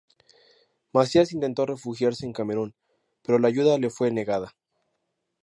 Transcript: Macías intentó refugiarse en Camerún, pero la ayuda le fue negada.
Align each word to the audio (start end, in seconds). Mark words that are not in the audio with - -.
Macías 0.93 1.31
intentó 1.31 1.67
refugiarse 1.67 2.25
en 2.25 2.33
Camerún, 2.33 2.73
pero 3.21 3.37
la 3.37 3.49
ayuda 3.49 3.77
le 3.77 3.91
fue 3.91 4.09
negada. 4.09 4.55